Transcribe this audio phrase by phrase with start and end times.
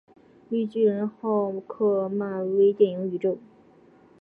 [0.49, 3.37] 绿巨人浩克漫威电影宇宙